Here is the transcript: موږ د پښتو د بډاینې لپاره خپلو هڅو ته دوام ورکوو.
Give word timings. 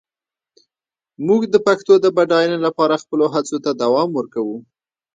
موږ 1.27 1.41
د 1.53 1.55
پښتو 1.67 1.93
د 2.03 2.05
بډاینې 2.17 2.57
لپاره 2.65 3.01
خپلو 3.03 3.25
هڅو 3.33 3.57
ته 3.63 3.71
دوام 3.81 4.09
ورکوو. 4.13 4.57